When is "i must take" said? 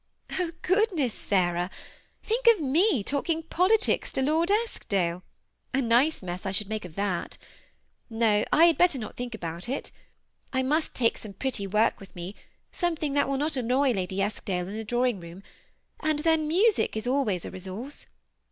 10.51-11.19